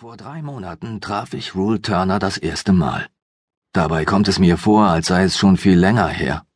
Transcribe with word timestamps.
Vor 0.00 0.16
drei 0.16 0.40
Monaten 0.40 1.02
traf 1.02 1.34
ich 1.34 1.54
Rule 1.54 1.82
Turner 1.82 2.18
das 2.18 2.38
erste 2.38 2.72
Mal. 2.72 3.06
Dabei 3.74 4.06
kommt 4.06 4.28
es 4.28 4.38
mir 4.38 4.56
vor, 4.56 4.86
als 4.86 5.08
sei 5.08 5.24
es 5.24 5.36
schon 5.36 5.58
viel 5.58 5.78
länger 5.78 6.08
her. 6.08 6.46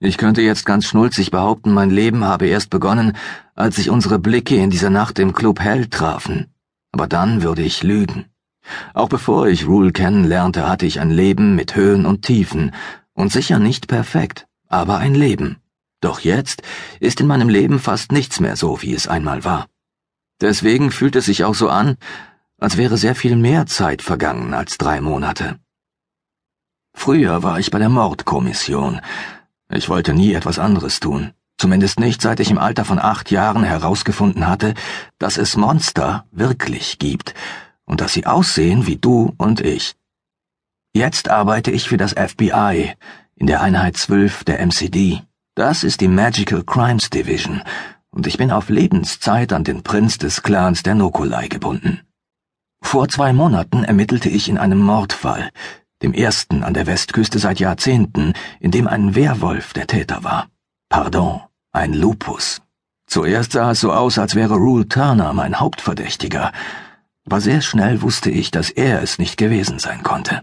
Ich 0.00 0.18
könnte 0.18 0.42
jetzt 0.42 0.66
ganz 0.66 0.86
schnulzig 0.86 1.30
behaupten, 1.30 1.72
mein 1.72 1.90
Leben 1.90 2.24
habe 2.24 2.48
erst 2.48 2.68
begonnen, 2.68 3.16
als 3.54 3.76
sich 3.76 3.90
unsere 3.90 4.18
Blicke 4.18 4.56
in 4.56 4.70
dieser 4.70 4.90
Nacht 4.90 5.20
im 5.20 5.32
Club 5.32 5.60
Hell 5.60 5.86
trafen. 5.86 6.52
Aber 6.90 7.06
dann 7.06 7.44
würde 7.44 7.62
ich 7.62 7.84
lügen. 7.84 8.24
Auch 8.92 9.08
bevor 9.08 9.46
ich 9.46 9.68
Rule 9.68 9.92
kennenlernte, 9.92 10.68
hatte 10.68 10.84
ich 10.84 10.98
ein 10.98 11.12
Leben 11.12 11.54
mit 11.54 11.76
Höhen 11.76 12.06
und 12.06 12.22
Tiefen, 12.22 12.72
und 13.12 13.30
sicher 13.30 13.60
nicht 13.60 13.86
perfekt, 13.86 14.48
aber 14.66 14.98
ein 14.98 15.14
Leben. 15.14 15.58
Doch 16.00 16.18
jetzt 16.18 16.62
ist 16.98 17.20
in 17.20 17.28
meinem 17.28 17.50
Leben 17.50 17.78
fast 17.78 18.10
nichts 18.10 18.40
mehr 18.40 18.56
so, 18.56 18.82
wie 18.82 18.94
es 18.94 19.06
einmal 19.06 19.44
war. 19.44 19.68
Deswegen 20.40 20.90
fühlt 20.90 21.14
es 21.14 21.26
sich 21.26 21.44
auch 21.44 21.54
so 21.54 21.68
an, 21.68 21.98
als 22.60 22.76
wäre 22.76 22.96
sehr 22.98 23.14
viel 23.14 23.36
mehr 23.36 23.66
Zeit 23.66 24.02
vergangen 24.02 24.54
als 24.54 24.78
drei 24.78 25.00
Monate. 25.00 25.58
Früher 26.94 27.42
war 27.42 27.58
ich 27.58 27.70
bei 27.70 27.78
der 27.78 27.88
Mordkommission. 27.88 29.00
Ich 29.72 29.88
wollte 29.88 30.12
nie 30.12 30.34
etwas 30.34 30.58
anderes 30.58 31.00
tun, 31.00 31.32
zumindest 31.56 31.98
nicht 31.98 32.20
seit 32.20 32.40
ich 32.40 32.50
im 32.50 32.58
Alter 32.58 32.84
von 32.84 32.98
acht 32.98 33.30
Jahren 33.30 33.64
herausgefunden 33.64 34.46
hatte, 34.46 34.74
dass 35.18 35.38
es 35.38 35.56
Monster 35.56 36.26
wirklich 36.30 36.98
gibt 36.98 37.34
und 37.84 38.00
dass 38.00 38.12
sie 38.12 38.26
aussehen 38.26 38.86
wie 38.86 38.96
du 38.96 39.34
und 39.38 39.60
ich. 39.60 39.96
Jetzt 40.92 41.28
arbeite 41.28 41.70
ich 41.70 41.88
für 41.88 41.96
das 41.96 42.12
FBI 42.12 42.94
in 43.36 43.46
der 43.46 43.62
Einheit 43.62 43.96
12 43.96 44.44
der 44.44 44.60
MCD. 44.60 45.22
Das 45.54 45.84
ist 45.84 46.00
die 46.00 46.08
Magical 46.08 46.62
Crimes 46.64 47.10
Division 47.10 47.62
und 48.10 48.26
ich 48.26 48.36
bin 48.36 48.50
auf 48.50 48.68
Lebenszeit 48.68 49.52
an 49.52 49.64
den 49.64 49.82
Prinz 49.82 50.18
des 50.18 50.42
Clans 50.42 50.82
der 50.82 50.96
Nokolai 50.96 51.48
gebunden. 51.48 52.00
Vor 52.90 53.08
zwei 53.08 53.32
Monaten 53.32 53.84
ermittelte 53.84 54.28
ich 54.28 54.48
in 54.48 54.58
einem 54.58 54.80
Mordfall, 54.80 55.50
dem 56.02 56.12
ersten 56.12 56.64
an 56.64 56.74
der 56.74 56.88
Westküste 56.88 57.38
seit 57.38 57.60
Jahrzehnten, 57.60 58.32
in 58.58 58.72
dem 58.72 58.88
ein 58.88 59.14
Werwolf 59.14 59.72
der 59.72 59.86
Täter 59.86 60.24
war. 60.24 60.48
Pardon, 60.88 61.40
ein 61.70 61.92
Lupus. 61.94 62.62
Zuerst 63.06 63.52
sah 63.52 63.70
es 63.70 63.80
so 63.80 63.92
aus, 63.92 64.18
als 64.18 64.34
wäre 64.34 64.54
Rule 64.54 64.88
Turner 64.88 65.32
mein 65.34 65.60
Hauptverdächtiger, 65.60 66.50
aber 67.26 67.40
sehr 67.40 67.60
schnell 67.60 68.02
wusste 68.02 68.28
ich, 68.28 68.50
dass 68.50 68.70
er 68.70 69.00
es 69.02 69.20
nicht 69.20 69.36
gewesen 69.36 69.78
sein 69.78 70.02
konnte. 70.02 70.42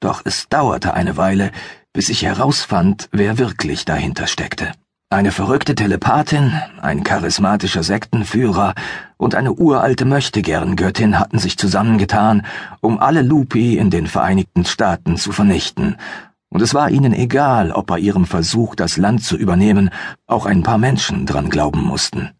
Doch 0.00 0.22
es 0.24 0.48
dauerte 0.48 0.94
eine 0.94 1.16
Weile, 1.16 1.52
bis 1.92 2.08
ich 2.08 2.24
herausfand, 2.24 3.08
wer 3.12 3.38
wirklich 3.38 3.84
dahinter 3.84 4.26
steckte. 4.26 4.72
Eine 5.14 5.30
verrückte 5.30 5.76
Telepathin, 5.76 6.60
ein 6.82 7.04
charismatischer 7.04 7.84
Sektenführer 7.84 8.74
und 9.16 9.36
eine 9.36 9.52
uralte 9.52 10.06
Möchtegern-Göttin 10.06 11.20
hatten 11.20 11.38
sich 11.38 11.56
zusammengetan, 11.56 12.44
um 12.80 12.98
alle 12.98 13.22
Lupi 13.22 13.78
in 13.78 13.90
den 13.90 14.08
Vereinigten 14.08 14.64
Staaten 14.64 15.16
zu 15.16 15.30
vernichten, 15.30 15.98
und 16.48 16.62
es 16.62 16.74
war 16.74 16.90
ihnen 16.90 17.12
egal, 17.12 17.70
ob 17.70 17.86
bei 17.86 18.00
ihrem 18.00 18.26
Versuch, 18.26 18.74
das 18.74 18.96
Land 18.96 19.22
zu 19.22 19.36
übernehmen, 19.36 19.90
auch 20.26 20.46
ein 20.46 20.64
paar 20.64 20.78
Menschen 20.78 21.26
dran 21.26 21.48
glauben 21.48 21.82
mussten. 21.82 22.32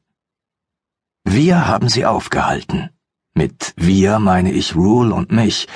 Wir 1.23 1.69
haben 1.69 1.89
sie 1.89 2.05
aufgehalten. 2.05 2.91
Mit 3.35 3.73
wir 3.77 4.19
meine 4.19 4.51
ich 4.51 4.75
Rule 4.75 5.15
und 5.15 5.31
mich 5.31 5.69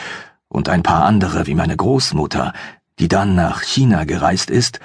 und 0.49 0.69
ein 0.69 0.83
paar 0.83 1.05
andere 1.05 1.47
wie 1.47 1.55
meine 1.55 1.77
Großmutter, 1.77 2.53
die 2.99 3.07
dann 3.07 3.37
nach 3.37 3.63
China 3.63 4.03
gereist 4.03 4.51
ist 4.51 4.81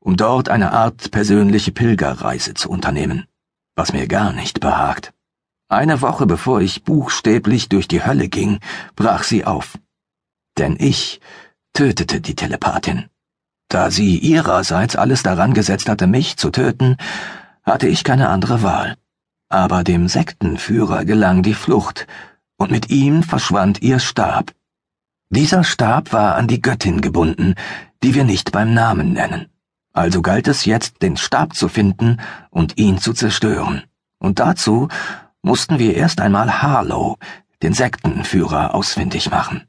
um 0.00 0.16
dort 0.16 0.48
eine 0.48 0.72
Art 0.72 1.10
persönliche 1.10 1.72
Pilgerreise 1.72 2.54
zu 2.54 2.70
unternehmen, 2.70 3.26
was 3.76 3.92
mir 3.92 4.06
gar 4.06 4.32
nicht 4.32 4.60
behagt. 4.60 5.12
Eine 5.68 6.00
Woche 6.00 6.26
bevor 6.26 6.60
ich 6.60 6.84
buchstäblich 6.84 7.68
durch 7.68 7.88
die 7.88 8.04
Hölle 8.04 8.28
ging, 8.28 8.58
brach 8.96 9.22
sie 9.22 9.44
auf. 9.44 9.78
Denn 10.56 10.76
ich 10.78 11.20
tötete 11.74 12.20
die 12.20 12.34
Telepathin. 12.34 13.06
Da 13.68 13.90
sie 13.90 14.18
ihrerseits 14.18 14.96
alles 14.96 15.22
daran 15.22 15.52
gesetzt 15.52 15.88
hatte, 15.88 16.06
mich 16.06 16.38
zu 16.38 16.50
töten, 16.50 16.96
hatte 17.62 17.86
ich 17.86 18.02
keine 18.02 18.30
andere 18.30 18.62
Wahl. 18.62 18.96
Aber 19.50 19.84
dem 19.84 20.08
Sektenführer 20.08 21.04
gelang 21.04 21.42
die 21.42 21.54
Flucht, 21.54 22.06
und 22.56 22.70
mit 22.70 22.90
ihm 22.90 23.22
verschwand 23.22 23.82
ihr 23.82 23.98
Stab. 23.98 24.52
Dieser 25.30 25.64
Stab 25.64 26.12
war 26.12 26.36
an 26.36 26.48
die 26.48 26.62
Göttin 26.62 27.02
gebunden, 27.02 27.54
die 28.02 28.14
wir 28.14 28.24
nicht 28.24 28.52
beim 28.52 28.72
Namen 28.72 29.12
nennen. 29.12 29.50
Also 29.98 30.22
galt 30.22 30.46
es 30.46 30.64
jetzt, 30.64 31.02
den 31.02 31.16
Stab 31.16 31.56
zu 31.56 31.68
finden 31.68 32.20
und 32.50 32.78
ihn 32.78 32.98
zu 32.98 33.12
zerstören. 33.12 33.82
Und 34.20 34.38
dazu 34.38 34.86
mussten 35.42 35.80
wir 35.80 35.96
erst 35.96 36.20
einmal 36.20 36.62
Harlow, 36.62 37.16
den 37.62 37.72
Sektenführer, 37.72 38.76
ausfindig 38.76 39.28
machen. 39.32 39.64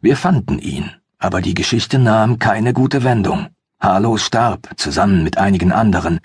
Wir 0.00 0.16
fanden 0.16 0.58
ihn, 0.58 0.90
aber 1.18 1.40
die 1.40 1.54
Geschichte 1.54 2.00
nahm 2.00 2.40
keine 2.40 2.72
gute 2.72 3.04
Wendung. 3.04 3.46
Harlow 3.78 4.16
starb, 4.16 4.70
zusammen 4.76 5.22
mit 5.22 5.38
einigen 5.38 5.70
anderen. 5.70 6.18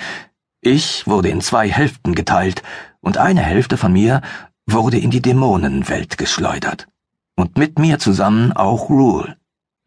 Ich 0.62 1.06
wurde 1.06 1.29
in 1.29 1.41
zwei 1.41 1.69
Hälften 1.69 2.16
geteilt, 2.16 2.64
und 3.00 3.19
eine 3.19 3.41
Hälfte 3.41 3.78
von 3.78 3.94
mir 3.94 4.22
wurde 4.66 4.97
in 4.97 5.12
die 5.12 5.22
Dämonenwelt 5.22 6.18
geschleudert. 6.18 6.88
Und 7.35 7.59
mit 7.59 7.78
mir 7.78 8.00
zusammen 8.00 8.53
auch 8.53 8.90
Rule. 8.90 9.38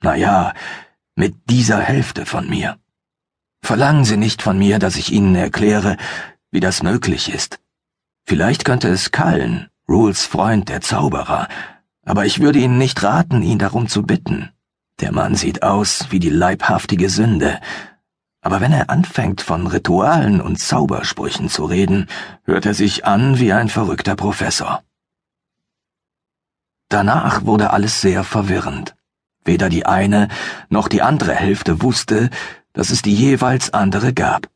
Naja, 0.00 0.54
mit 1.16 1.34
dieser 1.50 1.80
Hälfte 1.80 2.24
von 2.24 2.48
mir. 2.48 2.78
Verlangen 3.62 4.04
Sie 4.04 4.16
nicht 4.16 4.42
von 4.42 4.58
mir, 4.58 4.78
dass 4.78 4.96
ich 4.96 5.12
Ihnen 5.12 5.34
erkläre, 5.34 5.96
wie 6.50 6.60
das 6.60 6.82
möglich 6.82 7.32
ist. 7.32 7.60
Vielleicht 8.24 8.64
könnte 8.64 8.88
es 8.88 9.10
Kallen, 9.10 9.68
Rules 9.88 10.24
Freund, 10.24 10.68
der 10.68 10.80
Zauberer, 10.80 11.48
aber 12.04 12.26
ich 12.26 12.40
würde 12.40 12.58
Ihnen 12.58 12.78
nicht 12.78 13.02
raten, 13.02 13.42
ihn 13.42 13.58
darum 13.58 13.88
zu 13.88 14.02
bitten. 14.02 14.50
Der 15.00 15.12
Mann 15.12 15.34
sieht 15.34 15.62
aus 15.62 16.06
wie 16.10 16.18
die 16.18 16.30
leibhaftige 16.30 17.08
Sünde, 17.08 17.60
aber 18.42 18.60
wenn 18.60 18.72
er 18.72 18.88
anfängt, 18.88 19.42
von 19.42 19.66
Ritualen 19.66 20.40
und 20.40 20.58
Zaubersprüchen 20.58 21.48
zu 21.48 21.66
reden, 21.66 22.06
hört 22.44 22.64
er 22.64 22.74
sich 22.74 23.04
an 23.04 23.38
wie 23.38 23.52
ein 23.52 23.68
verrückter 23.68 24.16
Professor. 24.16 24.82
Danach 26.88 27.44
wurde 27.44 27.70
alles 27.70 28.00
sehr 28.00 28.24
verwirrend. 28.24 28.96
Weder 29.44 29.68
die 29.68 29.86
eine 29.86 30.28
noch 30.68 30.88
die 30.88 31.02
andere 31.02 31.34
Hälfte 31.34 31.82
wusste, 31.82 32.30
dass 32.72 32.90
es 32.90 33.02
die 33.02 33.14
jeweils 33.14 33.72
andere 33.72 34.12
gab. 34.12 34.48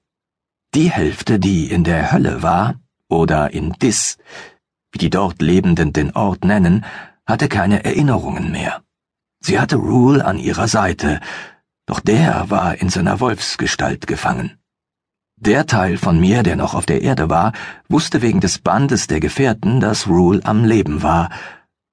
Die 0.75 0.91
Hälfte, 0.91 1.39
die 1.39 1.71
in 1.71 1.85
der 1.85 2.13
Hölle 2.13 2.43
war, 2.43 2.81
oder 3.09 3.53
in 3.53 3.73
Dis, 3.73 4.19
wie 4.93 4.99
die 4.99 5.11
dort 5.11 5.41
Lebenden 5.41 5.93
den 5.93 6.13
Ort 6.13 6.45
nennen, 6.45 6.85
hatte 7.27 7.49
keine 7.49 7.85
Erinnerungen 7.85 8.51
mehr. 8.51 8.83
Sie 9.41 9.61
hatte 9.61 9.77
Rule 9.77 10.25
an 10.25 10.39
ihrer 10.39 10.69
Seite, 10.69 11.21
doch 11.87 12.01
der 12.01 12.49
war 12.51 12.77
in 12.77 12.89
seiner 12.89 13.21
Wolfsgestalt 13.21 14.07
gefangen. 14.07 14.59
Der 15.37 15.67
Teil 15.67 15.99
von 15.99 16.19
mir, 16.19 16.43
der 16.43 16.57
noch 16.57 16.75
auf 16.75 16.87
der 16.87 17.03
Erde 17.03 17.29
war, 17.29 17.53
wusste 17.89 18.23
wegen 18.23 18.41
des 18.41 18.59
Bandes 18.59 19.07
der 19.07 19.21
Gefährten, 19.21 19.81
dass 19.81 20.07
Rule 20.07 20.41
am 20.45 20.65
Leben 20.65 21.03
war, 21.03 21.29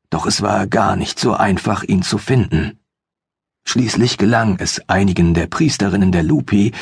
doch 0.10 0.26
es 0.26 0.42
war 0.42 0.68
gar 0.68 0.96
nicht 0.96 1.20
so 1.20 1.34
einfach, 1.34 1.84
ihn 1.84 2.04
zu 2.04 2.18
finden. 2.18 2.81
Schließlich 3.66 4.18
gelang 4.18 4.58
es 4.60 4.88
einigen 4.90 5.34
der 5.34 5.48
Priesterinnen 5.48 6.12
der 6.12 6.24
Lupi, 6.24 6.74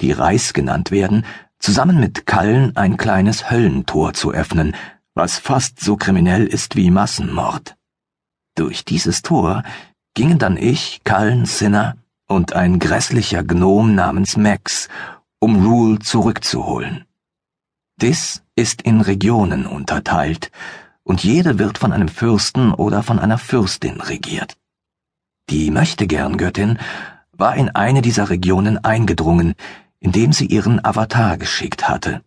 die 0.00 0.12
Reis 0.12 0.52
genannt 0.52 0.90
werden, 0.90 1.24
zusammen 1.58 2.00
mit 2.00 2.26
Kallen 2.26 2.76
ein 2.76 2.96
kleines 2.96 3.50
Höllentor 3.50 4.14
zu 4.14 4.32
öffnen, 4.32 4.74
was 5.14 5.38
fast 5.38 5.80
so 5.80 5.96
kriminell 5.96 6.46
ist 6.46 6.76
wie 6.76 6.90
Massenmord. 6.90 7.76
Durch 8.56 8.84
dieses 8.84 9.22
Tor 9.22 9.62
gingen 10.14 10.38
dann 10.38 10.56
ich, 10.56 11.02
Kallen 11.04 11.46
Sinner 11.46 11.96
und 12.26 12.52
ein 12.52 12.78
grässlicher 12.78 13.42
Gnom 13.42 13.94
namens 13.94 14.36
Max, 14.36 14.88
um 15.38 15.64
Rule 15.64 15.98
zurückzuholen. 15.98 17.04
Dis 18.00 18.42
ist 18.56 18.82
in 18.82 19.00
Regionen 19.00 19.66
unterteilt, 19.66 20.50
und 21.02 21.22
jede 21.22 21.58
wird 21.58 21.78
von 21.78 21.92
einem 21.92 22.08
Fürsten 22.08 22.72
oder 22.72 23.02
von 23.02 23.18
einer 23.18 23.38
Fürstin 23.38 24.00
regiert. 24.00 24.56
Die 25.50 25.70
Möchtegern-Göttin 25.70 26.78
war 27.32 27.56
in 27.56 27.68
eine 27.68 28.00
dieser 28.00 28.30
Regionen 28.30 28.78
eingedrungen, 28.78 29.54
indem 30.00 30.32
sie 30.32 30.46
ihren 30.46 30.84
Avatar 30.84 31.36
geschickt 31.36 31.88
hatte. 31.88 32.22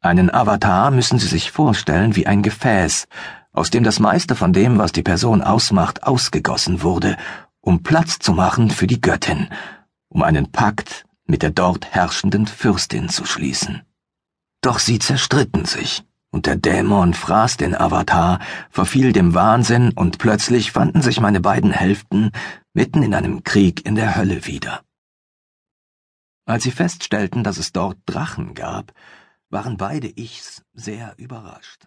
Einen 0.00 0.32
Avatar 0.32 0.90
müssen 0.90 1.18
Sie 1.18 1.26
sich 1.26 1.50
vorstellen 1.50 2.16
wie 2.16 2.26
ein 2.26 2.42
Gefäß, 2.42 3.08
aus 3.52 3.70
dem 3.70 3.84
das 3.84 4.00
meiste 4.00 4.34
von 4.34 4.52
dem, 4.52 4.78
was 4.78 4.92
die 4.92 5.02
Person 5.02 5.42
ausmacht, 5.42 6.02
ausgegossen 6.02 6.82
wurde, 6.82 7.16
um 7.60 7.82
Platz 7.82 8.18
zu 8.18 8.32
machen 8.32 8.70
für 8.70 8.86
die 8.86 9.00
Göttin, 9.00 9.48
um 10.08 10.22
einen 10.22 10.50
Pakt 10.50 11.06
mit 11.26 11.42
der 11.42 11.50
dort 11.50 11.86
herrschenden 11.94 12.46
Fürstin 12.46 13.08
zu 13.08 13.24
schließen. 13.24 13.82
Doch 14.60 14.78
sie 14.78 14.98
zerstritten 14.98 15.64
sich 15.64 16.04
und 16.34 16.46
der 16.46 16.56
Dämon 16.56 17.14
fraß 17.14 17.58
den 17.58 17.76
Avatar, 17.76 18.40
verfiel 18.68 19.12
dem 19.12 19.34
Wahnsinn, 19.34 19.92
und 19.94 20.18
plötzlich 20.18 20.72
fanden 20.72 21.00
sich 21.00 21.20
meine 21.20 21.40
beiden 21.40 21.70
Hälften 21.70 22.32
mitten 22.72 23.04
in 23.04 23.14
einem 23.14 23.44
Krieg 23.44 23.86
in 23.86 23.94
der 23.94 24.16
Hölle 24.16 24.44
wieder. 24.44 24.82
Als 26.44 26.64
sie 26.64 26.72
feststellten, 26.72 27.44
dass 27.44 27.56
es 27.56 27.72
dort 27.72 27.98
Drachen 28.06 28.54
gab, 28.54 28.92
waren 29.48 29.76
beide 29.76 30.08
Ichs 30.08 30.64
sehr 30.72 31.14
überrascht. 31.18 31.86